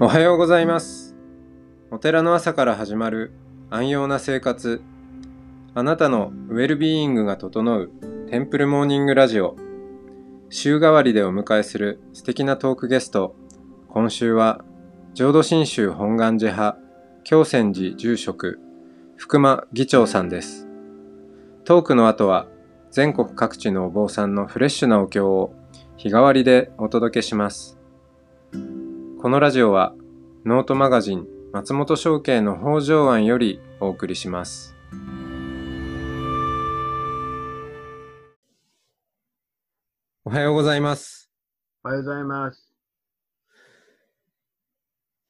[0.00, 1.14] おはようございます。
[1.92, 3.32] お寺の朝から始まる
[3.70, 4.82] 安養な生活。
[5.72, 7.92] あなたのウェルビーイングが整う
[8.28, 9.54] テンプルモーニングラジオ。
[10.50, 13.36] 週替わりでお迎えする素敵なトークゲスト。
[13.88, 14.64] 今週は
[15.14, 16.76] 浄土真宗本願寺派
[17.22, 18.58] 京泉寺住職
[19.16, 20.66] 福間議長さんです。
[21.64, 22.48] トークの後は
[22.90, 25.54] 全国各地のお坊さんのフレッシュなお経を
[25.96, 27.78] 日替わりでお届けします。
[29.24, 29.94] このラジオは
[30.44, 34.76] ノートマガジン松本商家の北条庵よりお送りします。
[40.26, 41.30] おはようございます。
[41.82, 42.70] おはようございます。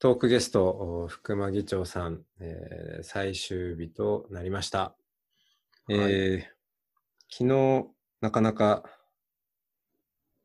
[0.01, 4.97] トークゲスト、福間議長さん、えー最終日となりました。
[5.89, 6.41] えー
[7.31, 7.87] 昨日、
[8.20, 8.83] なかなか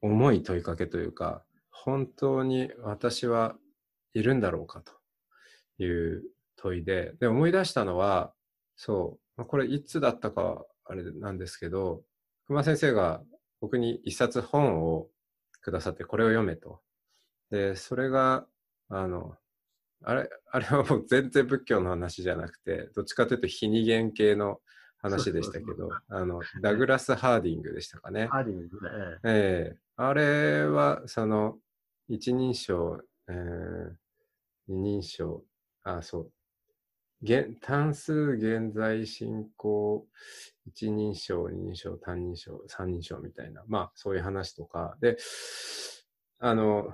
[0.04, 1.44] 重い問いかけというか、
[1.84, 3.56] 本当に私は
[4.14, 4.94] いるんだろうかと
[5.84, 6.24] いう
[6.58, 8.34] 問いで、で、思い出したのは、
[8.76, 12.04] そう、まあこれいつだったかはあれなんですけど、
[12.46, 13.22] 福間先生が
[13.62, 15.08] 僕に一冊本を
[15.62, 16.82] くださって、これを読めと。
[17.52, 18.46] で、それが、
[18.90, 19.36] あの、
[20.04, 24.60] あれ、あれはもう全然仏教の話じゃなくて、どっちかというと非二元系の
[25.02, 28.28] 話でしたけど、あの、ダグラス・ハーディングでしたかね。
[28.28, 28.70] ハーディングね。
[29.24, 31.58] えええあれは、その、
[32.10, 33.96] 一人称、えー
[34.68, 35.44] 二人称、
[35.84, 36.32] あ、そう。
[37.22, 40.08] 現単数現在進行、
[40.68, 45.18] 一人称、二人称、単人称、三人称みたいな、まあ、そういう話とか、で、
[46.40, 46.94] あの、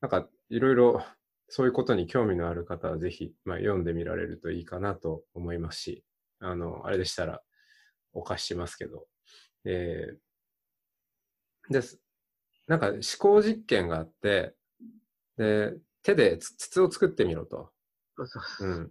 [0.00, 1.04] なんか、いろいろ、
[1.48, 6.04] そういうことに興味のある方は、ぜひ、まあ、読んでみられるといいかなと思いますし、
[6.40, 7.42] あの、あれでしたら、
[8.14, 9.06] お貸ししますけど、
[9.64, 10.18] えー
[11.70, 12.01] です。
[12.66, 14.54] なんか思考実験があって、
[15.36, 17.70] で、手でつ筒を作ってみろと。
[18.24, 18.68] そう。
[18.68, 18.90] ん。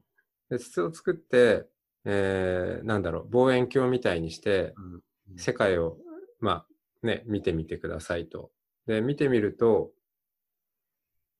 [0.50, 1.66] で、筒を作って、
[2.06, 5.02] えー、なんだろう、望遠鏡みたいにして、うん
[5.38, 5.98] 世界を、
[6.42, 6.66] ま
[7.04, 8.52] あ、ね、見てみてくださいと。
[8.86, 9.94] で、見てみると、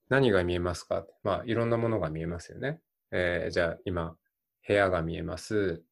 [0.08, 1.06] 何が見えますか？
[1.24, 2.80] まあ、いろんなものが見えますよね。
[3.12, 4.16] えーじゃあ、今、
[4.66, 5.84] 部屋が見えます。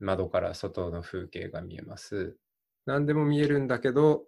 [0.00, 2.36] 窓から外の風景が見えます。
[2.86, 4.24] 何でも見えるんだけど、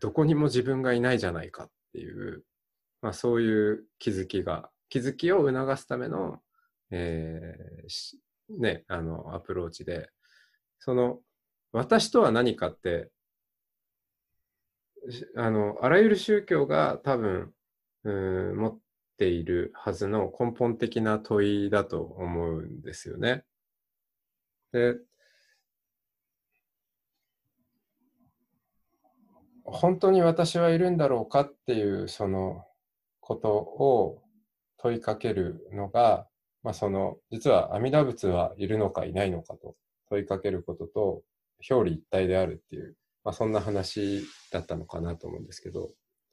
[0.00, 2.44] どこにも自分がいないじゃないかっていう、
[3.02, 6.40] まあ、そういう気づきが、気づきを促すための、
[6.90, 10.08] えーね、あの、アプローチで、
[10.78, 11.20] その、
[11.72, 13.10] 私とは何かって、
[15.36, 17.52] あの、あらゆる宗教が多分、
[18.04, 18.10] う
[18.54, 18.78] ん持っ
[19.18, 23.44] ているはずの根本的な問いだと思うんですよね。
[24.72, 24.96] で、
[29.72, 32.64] 本当に私はいるんだろうかっていうその
[33.20, 34.22] ことを
[34.78, 36.26] 問いかけるのが、
[36.62, 39.76] まあその、実は阿弥陀仏はいるのかいないのかと
[40.08, 41.22] 問いかけることと
[41.68, 45.90] 表裏一体であるっていう、まあそんな話だったのかなと思うんですけど、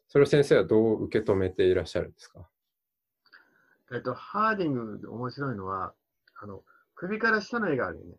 [0.08, 2.48] それを先生はどう受け止めていらっしゃるんですか？
[3.94, 5.94] えっと、ハーディングで面白いのは、
[6.42, 6.64] あの、
[6.96, 8.16] 首から下の絵があるよね。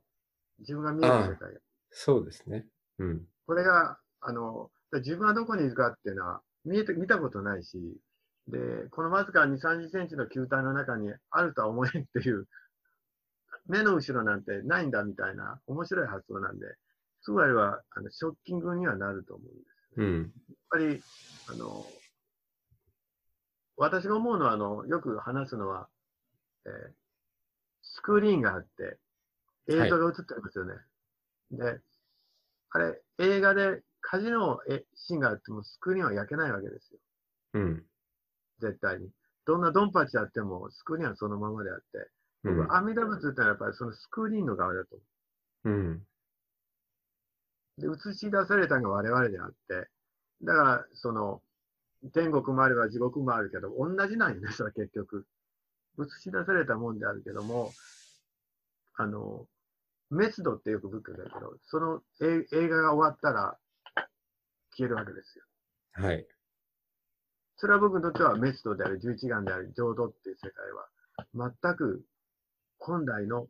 [0.60, 1.60] 自分が見える世界が。
[1.90, 2.66] そうですね。
[2.98, 3.22] うん。
[3.46, 7.78] これが、あの、自分はどこにいるかっていうのは見えて、見たことないし、
[8.48, 8.58] で、
[8.90, 12.46] このわずか2、30センチの球体の中にあるとは思えんっていう、
[13.66, 16.66] 目の後ろなんてないんだみたいな面白い発想なんで、
[17.22, 20.00] つまりは、あの、ショッキングにはなると思うんです。
[20.00, 20.20] うん。
[20.22, 21.02] やっぱり、
[21.48, 21.86] あの、
[23.76, 25.88] 私が思うのは、あの、よく話すのは、
[26.66, 26.92] えー
[27.96, 28.98] スクリーンがあって、
[29.68, 30.74] 映像が映ってますよね。
[31.50, 31.80] で、
[32.70, 36.98] あれ、映画で火事のえシーンがあってもスクリーンは焼けないわけですよ。
[37.54, 37.82] うん。
[38.60, 39.10] 絶対に。
[39.44, 42.08] どんなドンパチあってもスクリーンはそのままであって、
[42.44, 44.96] うん僕、阿弥陀仏ってのはやっぱりそのスクリーンの側だと。
[45.64, 46.02] うん。
[47.78, 49.88] で、映し出されたのが我々であって、
[50.42, 51.42] だから、その、
[52.12, 55.26] 天国もあれば地獄もあるけど、同じなんよね、それは結局。
[55.98, 57.72] 映し出されたもんであるけども、
[58.94, 59.46] あの、
[60.10, 63.58] 滅度ってよく仏教だけど、その映映画が終わったら
[64.76, 65.44] 消えるわけですよ。
[65.92, 66.26] はい。
[67.56, 72.04] それは僕にとっては滅度であり、十一眼であり、浄土っていう世界は、全く
[72.78, 73.48] 本来の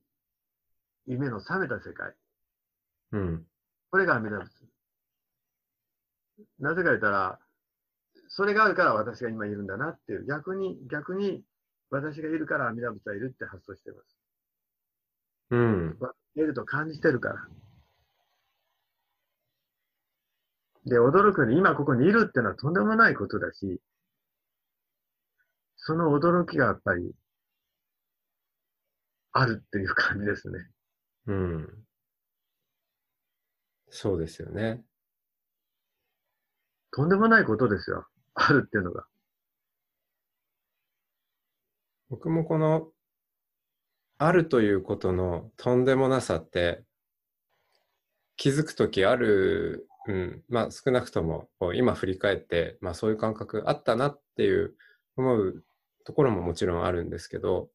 [1.07, 2.15] 夢の覚めた世界。
[3.13, 3.47] うん。
[3.91, 4.51] これが阿弥陀仏。
[6.61, 7.41] なぜか言ったら、
[8.29, 11.43] それがあるから私が今いるんだなっていう、逆に、逆に
[11.91, 14.17] 私がいるから阿弥陀仏はいるって発想してます。
[15.51, 15.99] うん。
[16.37, 17.49] いると感じてるから。
[20.87, 23.81] で、驚くに今ここにいるってのはとんでもないことだし、
[25.77, 27.13] その驚きがやっぱり、
[29.33, 30.59] あるっていう感じですね。
[31.27, 31.87] うん。
[33.89, 34.85] そうですよね。
[36.93, 38.07] とんでもないことですよ。
[38.35, 39.07] あるっていうのが。
[42.09, 42.93] 僕もこの、
[44.19, 46.85] あるということのとんでもなさって、
[48.37, 54.75] 気づくときある、うん、まあ少なくとも今振り返って、まあそういう感覚あったなっていう
[55.17, 55.65] 思う
[56.05, 57.69] ところももちろんあるんですけど、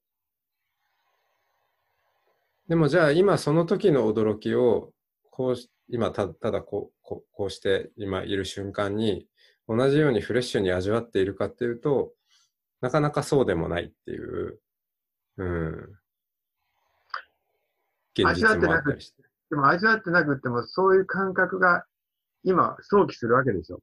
[2.70, 4.94] でもじゃあ今その時の驚きを、
[5.30, 9.28] こうし、今たただこうここうして今いる瞬間に
[9.68, 12.14] 同じようにフレッシュに味わっているかっていうと、
[12.80, 14.60] なかなかそうでもないっていう、
[15.38, 15.98] うん、
[18.14, 19.22] 現実もあったりして。
[19.50, 21.86] でも味わってなくても、そういう感覚が
[22.44, 23.80] 今、想起するわけでしょ。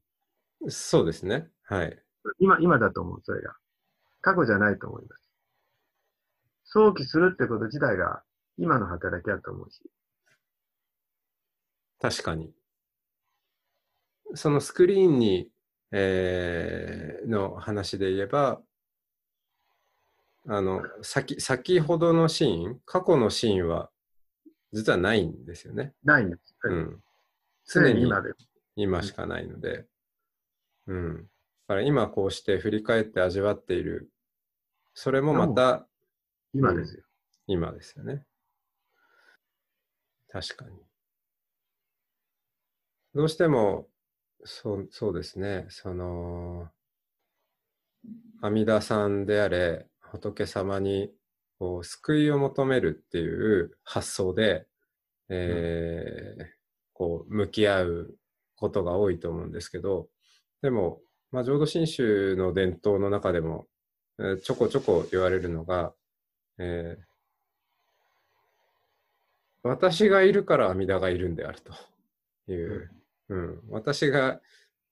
[0.68, 1.48] そうですね。
[1.64, 2.02] はい。
[2.38, 3.54] 今、今だと思う、それが。
[4.20, 5.30] 過去じゃないと思います。
[6.64, 8.22] 想起するってこと自体が
[8.56, 9.80] 今の働きだと思うし。
[12.00, 12.52] 確かに。
[14.34, 15.50] そのスクリーンに、
[15.92, 18.60] えーの話で言えば、
[20.48, 23.90] あの、先、先ほどのシーン、過去のシーンは
[24.72, 25.92] 実はないんですよね。
[26.04, 26.56] ないんです。
[26.64, 27.02] うん。
[27.66, 28.30] 常に今で。
[28.80, 29.86] 今しかないので、
[30.86, 31.16] うん。
[31.16, 31.22] だ
[31.66, 34.08] から今こうして振り返って味わっている、
[34.94, 35.86] それもまた
[36.54, 37.02] 今ですよ。
[37.48, 38.24] 今ですよね。
[40.30, 40.76] 確かに。
[43.14, 43.88] どうしても、
[44.44, 46.68] そう、そうですね、その、
[48.42, 51.12] 阿弥陀さんであれ、仏様に
[51.58, 54.68] こう救いを求めるっていう発想で、
[55.28, 56.44] えー
[56.92, 58.18] こう、向き合う
[58.58, 60.08] ことが多いと思うんですけど、
[60.62, 61.00] でも、
[61.30, 63.66] まあ、浄土真宗の伝統の中でも、
[64.18, 65.92] えーちょこちょこ言われるのが、
[66.58, 67.08] えー
[69.64, 72.90] 私がいるから阿弥陀がいるんであるという、
[73.28, 74.40] うん、私が、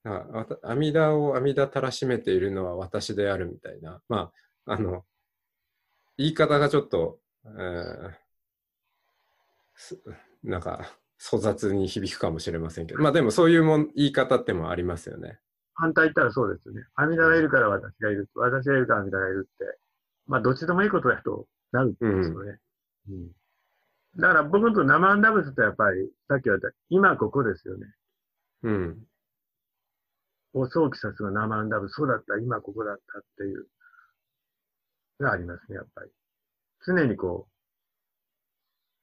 [0.05, 4.33] あ阿弥陀を阿弥陀たらしめているのは私であるみたいな、ま
[4.67, 5.05] あ、あの、
[6.19, 8.11] 言い方がちょっと、えー
[9.77, 9.99] す
[10.43, 15.39] なんか、粗雑に響くかもしれませんけど、まあでもそういうもん言い方ってもありますよね。
[15.75, 16.85] 反対言ったらそうですよね。
[16.95, 18.29] 阿弥陀がいるから私がいる。
[18.35, 19.79] 私がいるから阿弥陀がいるって。
[20.27, 22.59] まあ、どっちでもいいことだとなるんですよね。
[23.09, 23.31] うん
[24.19, 27.87] だから僕と生安打物ってやっぱり、さっき言われた、今ここですよね。
[28.63, 29.07] うん。
[30.55, 33.67] を早期さすが生安打物、そうだった、今ここだったっていう、
[35.21, 36.11] がありますね、やっぱり。
[36.87, 37.53] 常にこう、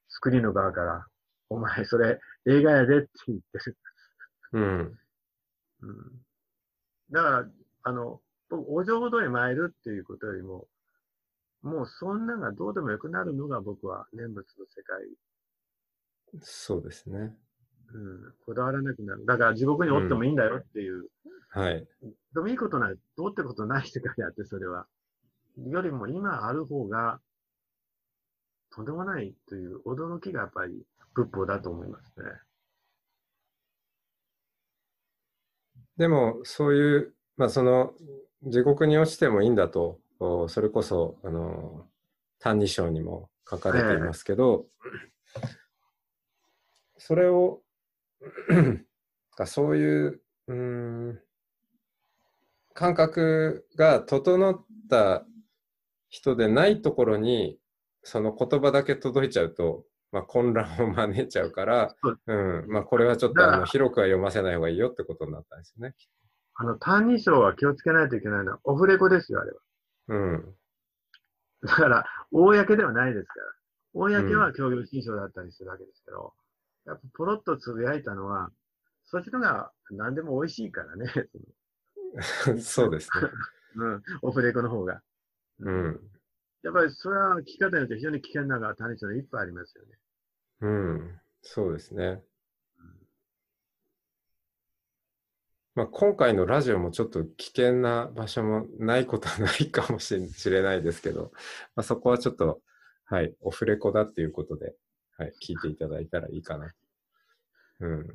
[0.10, 1.06] スクリーンの側から、
[1.54, 3.78] お前それ映画やでって言ってる。
[4.54, 5.00] うん。
[5.82, 6.26] うん。
[7.12, 7.46] だから、
[7.84, 10.68] あの、僕、お浄土へ参るっていうことよりも、
[11.62, 15.08] もうそんながどうでもよくなるのが僕は念仏の世界、
[16.42, 17.36] そうですね。
[17.94, 19.26] うん、こだわらなくなる。
[19.26, 21.06] だから地獄におってもいいんだよっていう、
[21.50, 21.88] はい。
[22.34, 24.88] でもいいことない、どうってことない世界であって、それは。
[25.58, 27.20] よりも今ある方が、
[28.72, 32.26] とんでもないという驚きがやっぱり仏法だと思いますね。
[35.98, 37.94] でも、そういう、まあ、その、
[38.44, 40.00] 地獄に落ちてもいいんだと、
[40.48, 41.88] それこそ、あの、
[42.40, 44.66] 歎異抄にも書かれていますけど、
[46.98, 47.62] それを、
[49.36, 51.20] か そういう、うん、
[52.74, 55.26] 感覚が整った
[56.10, 57.60] 人でないところに、
[58.04, 62.34] その言葉だけ届いちゃうと、まあ、混乱を招いちゃうからそう、う
[62.68, 65.96] ん、まあ、これはちょっとあの広くは読ませない方がいいよってことになったんですよね。
[66.56, 69.58] あの、歎異抄は気をつけないといけないのは、オフレコですよ、あれは。
[70.10, 70.56] うん。
[71.64, 73.46] だから、公ではないですから。
[73.94, 76.34] 公は協業新書だったりするわけですけど、
[76.86, 78.52] やっぱポロッとつぶやいたのは、
[79.06, 81.12] そっちのが何でも美味しいからね。
[82.62, 83.30] そうですね。
[83.76, 85.02] うん、オフレコの方が。
[85.60, 86.00] うん。
[86.62, 89.98] やっぱりそれは聞き方によって非常に危険なのが谷町のいっぱいありますよね。
[90.64, 91.20] うん。
[91.42, 92.22] そうですね。
[95.76, 100.16] まあ、今回のラジオもちょっと危険な場所もないことはないかもし
[100.50, 101.32] れないですけど、
[101.76, 102.62] まあ、そこはちょっと、
[103.06, 104.76] はい、オフレコだっていうことで、
[105.18, 106.74] はい、聞いていただいたらいいかな。
[107.82, 108.08] うん。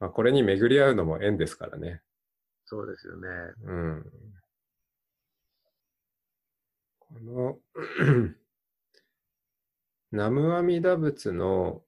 [0.00, 2.02] まあ、これに巡り合うのも縁ですからね。
[2.66, 3.28] そうですよね。
[3.64, 4.12] うん。
[6.98, 7.58] この、
[10.10, 11.82] 南無阿弥陀仏の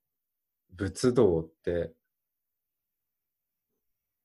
[0.77, 1.93] 仏道って、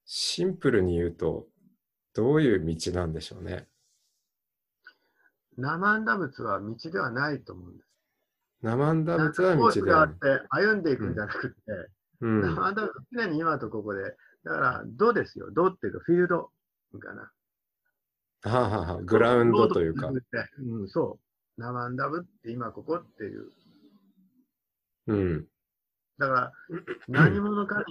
[0.05, 1.47] シンプルに言うと、
[2.13, 3.67] どういう道なんでしょうね。
[5.57, 7.89] 生んだ仏は道ではないと思うんです。
[8.61, 10.39] 生んだ仏は道でがあっある。
[10.41, 11.55] て歩んでいくんじゃなくて、
[12.21, 12.41] うん。
[12.41, 14.03] 生んだ仏常に今とここで、
[14.43, 15.51] だから、どうですよ。
[15.51, 16.51] どうっていうか、フィールド
[16.99, 17.31] かな。
[18.41, 21.19] はあはあはあグラウンドというかうん、そ
[21.57, 21.61] う。
[21.61, 23.49] 生んだ仏って今ここっていう。
[25.07, 25.47] うん。
[26.17, 26.51] だから、
[27.07, 27.83] 何者か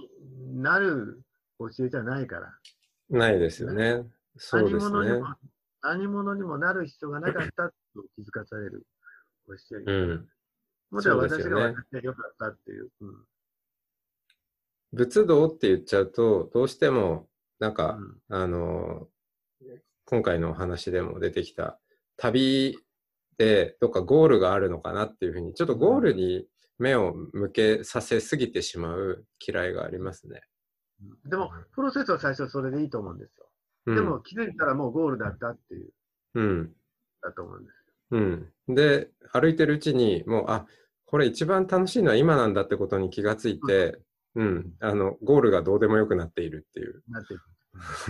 [0.46, 1.22] になる
[1.58, 2.58] 教えじゃないから。
[3.10, 4.04] ないですよね。
[4.36, 5.26] そう何ですね者にも。
[5.82, 7.72] 何者にもなる必要がなかったと
[8.16, 8.86] 気づかされる
[9.46, 9.82] 教え。
[9.84, 10.28] うん。
[10.90, 12.88] もちろん私が私でよかったっていう。
[13.00, 13.24] うん
[14.94, 17.28] 仏道って言っちゃうと、どうしても、
[17.58, 19.08] なんか、うんあの、
[20.06, 21.80] 今回のお話でも出てきた、
[22.16, 22.78] 旅
[23.36, 26.46] でどっかゴールがあるのかなっていうふうに、ちょっとゴールに
[26.78, 30.42] 目を向けさせすぎてしまう嫌いがありますね。
[31.26, 33.48] でも、プロセスは最初それでいいと思うんですよ。
[33.86, 35.90] うん、でも、気づいたらもうゴールだったっていう、
[36.34, 36.72] うん、
[37.22, 37.84] だと思うんです。
[38.10, 38.74] うん。
[38.74, 40.66] で、歩いてるうちに、もう、あ、
[41.06, 43.98] これ一番楽しいのは今なんだってことに気がついて、
[44.34, 47.02] うん、あの、ゴールがどうでもよくなっているっていう。
[47.08, 47.42] なっていく。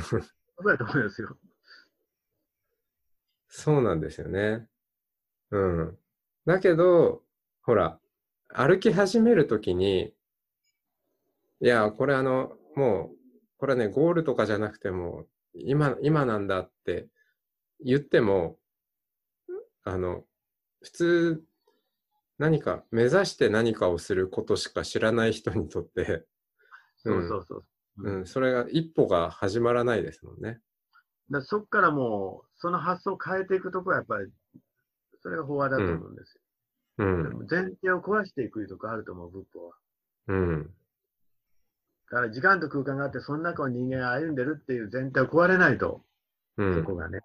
[0.09, 0.23] そう
[0.64, 1.37] だと思いますよ。
[3.49, 4.66] そうなんですよね。
[5.50, 5.99] うん。
[6.47, 7.23] だけど、
[7.62, 7.99] ほら、
[8.56, 10.14] 歩き始めるときに、
[11.61, 13.16] いや、これあの、もう、
[13.58, 17.08] これね、ゴールとかじゃなくても、今、今なんだって
[17.84, 18.56] 言っても、
[19.82, 20.23] あの、
[20.82, 21.44] 普通、
[22.38, 26.25] 何か、目指して何かをすることしか知らない人にとって、うん
[26.96, 27.64] そうそうそう。
[27.99, 30.61] うん、それが一歩が始まらないですもんね。
[31.30, 34.30] だそこからもう、その発想を変えていくところはやっぱり、
[35.20, 36.43] それが法話だと思うんですうよ。
[36.98, 39.74] でん、も前提を壊していくとこあると思う、仏法は。
[40.28, 40.74] うん、
[42.10, 46.02] だから時間と空間があって、その中を人間が歩んでるっていう前提を壊れないと、
[46.56, 46.74] うん。
[46.76, 47.20] そこがね。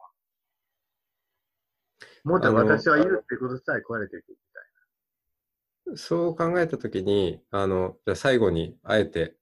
[2.23, 9.35] もっと私はいるっていうことさえ壊れていくみたいそう考えたときに、あの、じゃあ最後にあえて、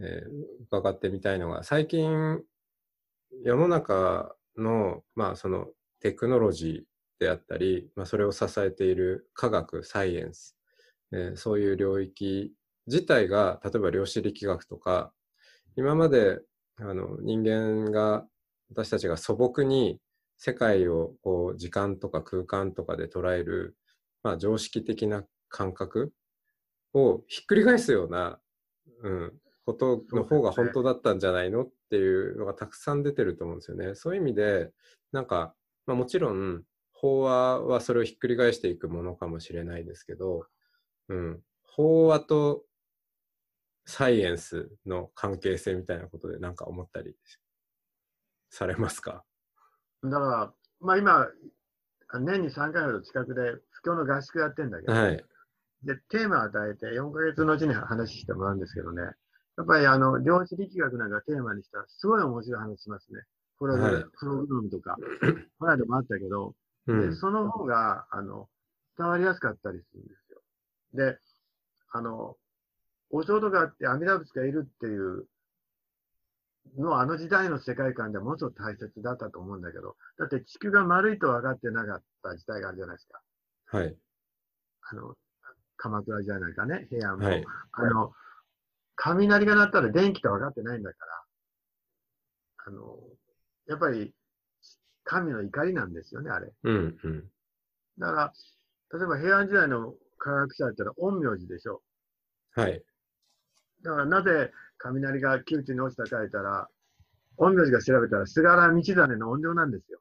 [0.00, 2.42] えー伺ってみたいのが、最近、
[3.44, 5.68] 世の中の、まあ、その
[6.00, 6.91] テクノロジー
[7.22, 10.56] であったり、まあ、それを支えている科学、サイエンス、
[11.12, 12.52] えーそういう領域
[12.86, 15.12] 自体が、例えば量子力学とか、
[15.76, 16.40] 今まで
[16.76, 18.26] あの人間が、
[18.70, 20.00] 私たちが素朴に
[20.38, 23.76] 世界をこう時間とか空間とかで捉える、
[24.22, 26.12] まあ、常識的な感覚
[26.94, 28.40] をひっくり返すような、
[29.02, 29.32] うん、
[29.66, 33.94] ことの方が本当だったんじゃないのっていうのがたくさん出てると思うんですよね。
[33.94, 34.70] そういう意味で、
[35.12, 35.54] なんか、
[35.86, 36.62] まあ、もちろん
[37.02, 40.46] 法話はそれをひっくり返していくものかもしれないですけど、
[41.08, 42.62] うん、法話と
[43.84, 47.16] サイエンスの関係性みたいなことで何か思ったり
[48.50, 49.24] されますか？
[50.02, 50.10] な。
[50.10, 51.28] だから、まあ今、
[52.20, 53.40] 年に3回ほど近くで
[53.82, 55.24] 不況の合宿やってんだけど、はい。
[55.82, 63.22] で、テーマを与えて4ヶ月のうちに話してもらうんですけどね、やっぱりあの、量子力学なんかテーマにしたら、すごい面白い話しますね。
[63.58, 64.96] プログ,、はいプログラムとか、
[65.58, 66.54] この間もあったけど、
[66.86, 67.10] うん。
[67.10, 68.48] でその方が、あの、
[68.98, 70.42] 伝わりやすかったりするんですよ。
[70.94, 71.18] で、
[71.90, 72.36] あの、
[73.10, 75.26] お浄土があって阿弥陀仏がいるっていう
[76.78, 83.20] のはあの時代の世界観ではものすごく大切だったと思うんだけど、だって地球が丸いと分かってなかった時代があるじゃないですか。
[83.66, 83.96] はい。
[84.90, 85.14] あの、
[85.76, 87.26] 鎌倉じゃないかね、平安も。
[87.26, 87.44] はい。
[87.72, 88.12] あの、
[88.96, 91.22] 雷が鳴ったら電気と分かってないんだから、
[92.66, 92.98] あの、
[93.66, 94.14] やっぱり
[95.12, 96.50] 神の怒りなんですよね、あれ。
[96.64, 96.98] うん。
[97.02, 97.30] うん。
[97.98, 98.32] だから、
[98.98, 101.82] 例えば平安時代の科学者だったら陰陽師でしょ。
[102.54, 102.82] はい。
[103.82, 106.68] だからなぜ雷が窮地に落ちたか言ったら、
[107.36, 110.00] 陰陽師が調べたら菅原道真の怨霊なんですよ。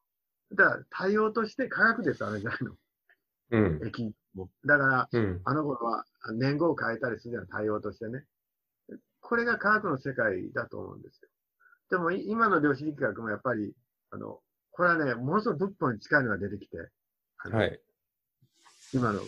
[0.54, 2.76] だから対応として科学です、あの時代の
[3.52, 3.86] うん。
[3.86, 4.50] 駅も。
[4.66, 5.42] だから、うん。
[5.44, 8.24] あの頃は年号を変えたりするような対応としてね。
[9.20, 11.30] これが科学の世界だと思うんですよ。
[11.90, 13.74] でもい今の量子力学もやっぱり、
[14.12, 14.40] あの、
[14.72, 16.78] これはね、ものすごく仏法に近いのが出てきて、
[17.38, 17.80] はい。
[18.94, 19.22] 今の、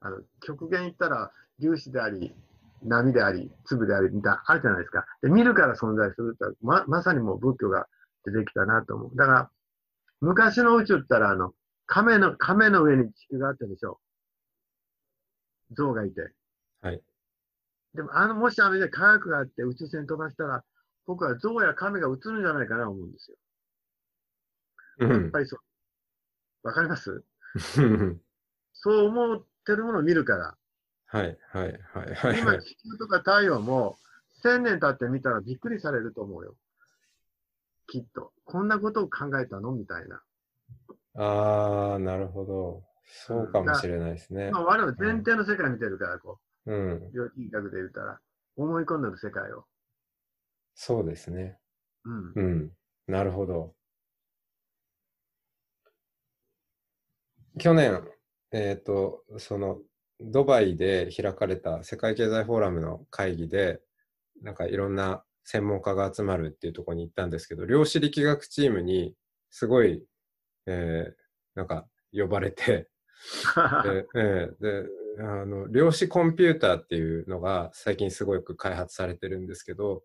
[0.00, 2.34] あの、極限言ったら粒子であり、
[2.82, 5.04] 波であり、粒であり、みたいな、あるじゃないですか。
[5.22, 7.86] で、見るから存在するってま、まさにもう仏教が
[8.24, 9.16] 出てきたなと思う。
[9.16, 9.50] だから、
[10.20, 11.52] 昔の宇宙って言ったら、あの、
[11.86, 13.98] 亀の、亀の上に地球があったでしょ。
[15.72, 16.32] 象がいて。
[16.80, 17.02] はい。
[17.94, 20.62] でも、あの、もしあのね、科学があって宇宙船飛ばしたら、
[21.06, 23.36] 僕は象や亀が映るんじゃないかな思うんですよ。
[24.98, 25.10] うん。
[25.10, 25.60] やっぱりそう。
[26.66, 27.24] わかります？
[28.72, 30.56] そう思ってるものを見るから。
[31.06, 31.38] はい。
[31.50, 31.72] はい。
[31.82, 32.14] はい。
[32.14, 32.32] はい。
[32.32, 32.62] は今、い。
[32.62, 33.98] 地球とか太陽も、
[34.42, 36.56] 千年経ってみたらびっくりされると思うよ。
[37.86, 38.32] きっと。
[38.44, 39.72] こんなことを考えたの？
[39.72, 40.22] みたいな。
[41.14, 42.84] ああ、なるほど。
[43.06, 44.50] そうかもしれないですね。
[44.50, 46.90] まあ、我々前提の世界見てるから、こうん。
[46.92, 48.20] う、病気学で言ったら、
[48.56, 49.64] 思い込んでる世界を。
[50.74, 51.58] そうですね。
[52.04, 52.32] うん。
[52.34, 52.70] うん。
[53.06, 53.74] なるほど。
[57.58, 58.02] 去年、
[58.52, 59.78] えっ、と、その、
[60.20, 63.80] ドバイで開かれた世界経済フォーラムの会議で、
[64.42, 69.14] なんかいろんな専門家が集まるっていうところに行ったんですけど、量子力学チームに
[69.50, 70.04] すごい、
[70.66, 71.12] えー
[71.54, 72.88] なんか呼ばれて、
[73.84, 74.84] で、ええで、
[75.18, 80.04] あの、量子コンピューターっていうのが最近すごく開発されてるんですけど、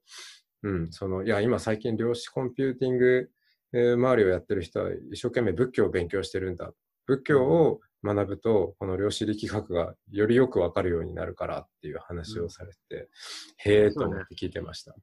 [0.64, 3.30] うん、その、いや、今最近量子コンピューティング、
[3.74, 6.72] えー周りをやってる人は一生懸命仏教を勉強してるんだ。
[7.06, 13.10] 仏教を学ぶと、この量子力学がよりよくわかるようになるからっていう話をされて、
[13.58, 14.96] へえと思って聞いてました。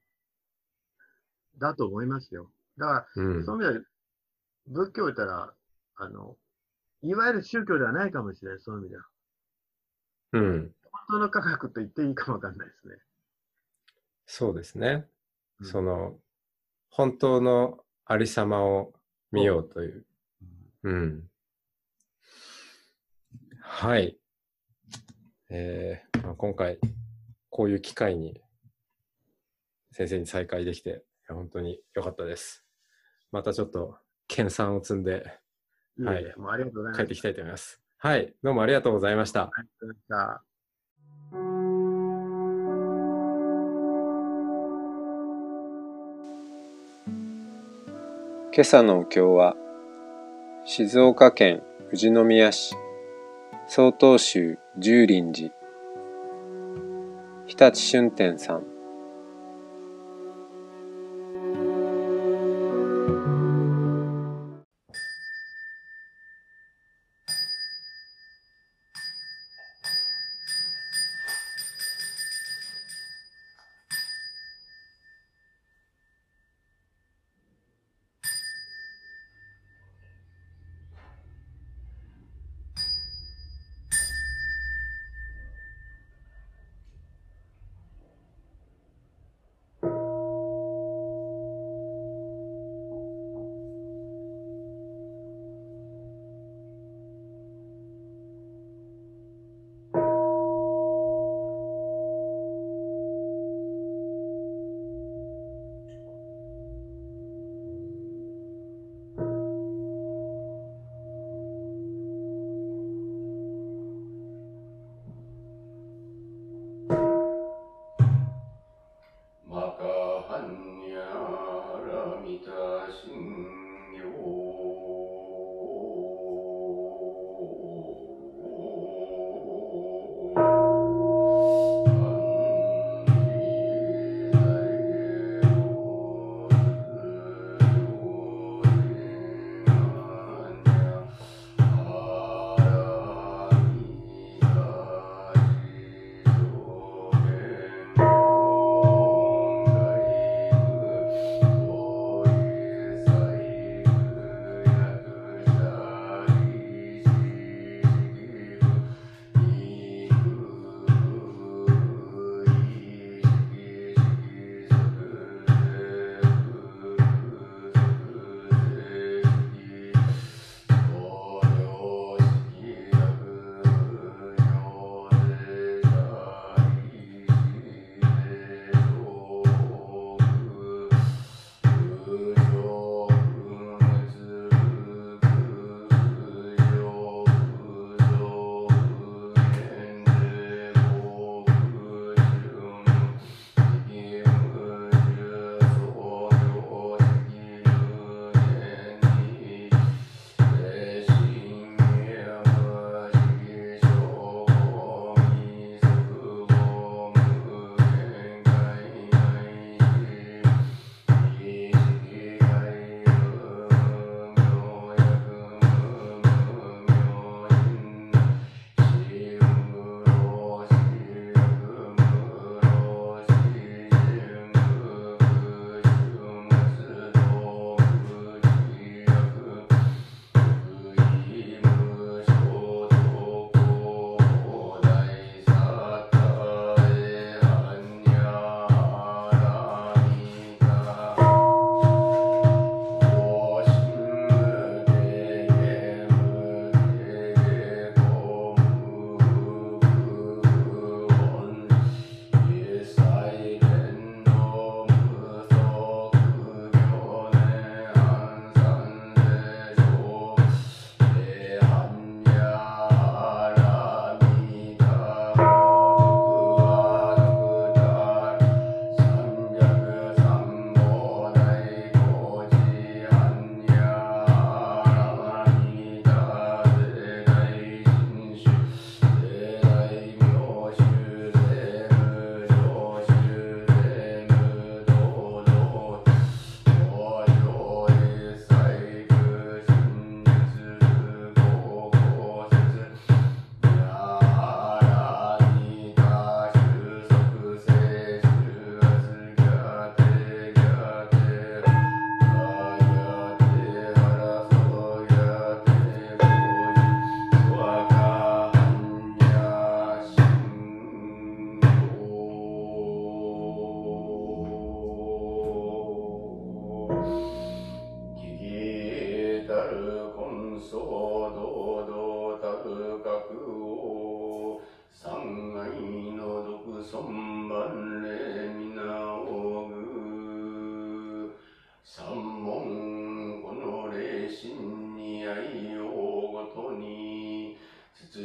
[1.59, 2.51] だと思いますよ。
[2.79, 3.45] だから、うん。
[3.45, 3.85] そういう意味では、
[4.67, 5.55] 仏教言ったら、
[5.97, 6.37] あの、
[7.03, 9.05] いわゆる宗教ではないかもしれない、そういう意味では。
[10.33, 10.75] うん。
[10.93, 12.97] 本当の科学と言っていいかもわかんないですね。
[14.27, 15.09] そうですね。
[15.61, 16.19] うんその、
[16.89, 18.95] 本当のありさまを
[19.31, 20.07] 見ようという。
[20.85, 21.30] うん。
[23.73, 24.19] はい。
[25.49, 26.79] えーまあ今回、
[27.49, 28.43] こういう機会に
[29.93, 32.67] 先生に再会できて、本当に良かったです。
[33.33, 33.97] またちょっと、
[34.27, 35.39] 研鑽を積んで
[36.05, 36.99] はいもうありがとうございます。
[36.99, 37.81] 帰ってきたいと思います。
[37.97, 38.35] はい。
[38.43, 39.45] どうもありがとうございました。
[39.45, 40.45] ありがとうございました。
[48.53, 49.57] 今朝のお経は
[50.67, 52.75] 静岡県富士宮市
[53.73, 55.49] 曹洞宗十輪寺。
[57.47, 58.80] 日立春天さん。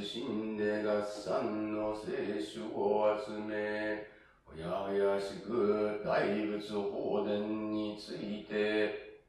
[0.02, 4.08] 謹んで合算の聖書を集め、
[4.54, 9.22] 親ややしく大仏法伝について、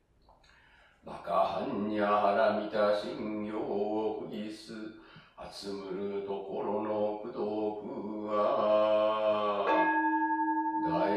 [1.05, 4.73] バカハンニラ見た信仰を不リす、
[5.53, 9.67] 集むるところの苦毒は、
[10.85, 11.17] 大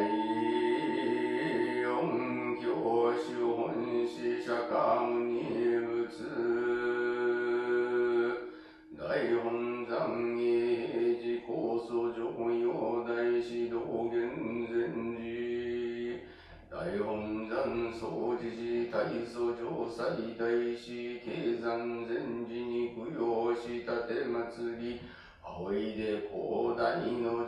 [1.81, 5.28] 四教主本師釈迦
[18.99, 24.99] 大祖上最大師経山禅寺に供養したて祭り、
[25.41, 27.38] 仰いで広大の